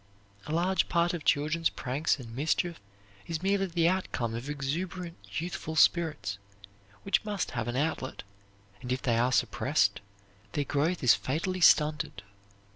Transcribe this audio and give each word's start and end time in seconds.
A 0.47 0.51
large 0.51 0.89
part 0.89 1.13
of 1.13 1.23
children's 1.23 1.69
pranks 1.69 2.17
and 2.17 2.35
mischief 2.35 2.81
is 3.27 3.43
merely 3.43 3.67
the 3.67 3.87
outcome 3.87 4.33
of 4.33 4.49
exuberant 4.49 5.15
youthful 5.39 5.75
spirits, 5.75 6.39
which 7.03 7.23
must 7.23 7.51
have 7.51 7.67
an 7.67 7.75
outlet, 7.75 8.23
and 8.81 8.91
if 8.91 9.03
they 9.03 9.19
are 9.19 9.31
suppressed, 9.31 10.01
their 10.53 10.63
growth 10.65 11.03
is 11.03 11.13
fatally 11.13 11.61
stunted. 11.61 12.23